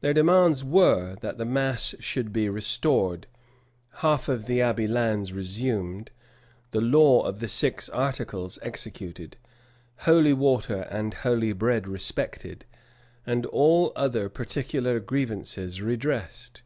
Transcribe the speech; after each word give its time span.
Their 0.00 0.12
demands 0.12 0.64
were, 0.64 1.14
that 1.20 1.38
the 1.38 1.44
mass 1.44 1.94
should 2.00 2.32
be 2.32 2.48
restored, 2.48 3.28
half 3.98 4.28
of 4.28 4.46
the 4.46 4.60
abbey 4.60 4.88
lands 4.88 5.32
resumed, 5.32 6.10
the 6.72 6.80
law 6.80 7.22
of 7.22 7.38
the 7.38 7.46
six 7.46 7.88
articles 7.90 8.58
executed, 8.62 9.36
holy 9.98 10.32
water 10.32 10.88
and 10.90 11.14
holy 11.14 11.52
bread 11.52 11.86
respected, 11.86 12.64
and 13.24 13.46
all 13.46 13.92
other 13.94 14.28
particular 14.28 14.98
grievances 14.98 15.80
redressed. 15.80 16.62